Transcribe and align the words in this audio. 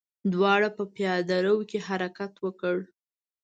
دواړو 0.33 0.69
په 0.77 0.83
پياده 0.95 1.37
رو 1.45 1.55
کې 1.69 1.79
حرکت 1.87 2.33
وکړ. 2.45 2.77